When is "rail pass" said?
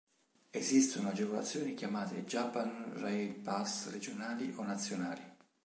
2.99-3.91